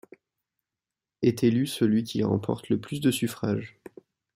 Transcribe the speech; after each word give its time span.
Est 1.21 1.43
élu 1.43 1.67
celui 1.67 2.03
qui 2.03 2.23
remporte 2.23 2.69
le 2.69 2.79
plus 2.81 3.01
de 3.01 3.11
suffrages. 3.11 3.79